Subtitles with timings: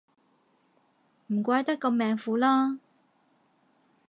[1.27, 2.79] 唔怪得咁命苦啦